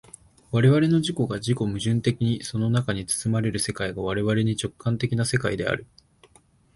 [0.51, 5.85] 我々の自己が自己矛盾的にその中に包まれる世界が我々に直観的な世界である。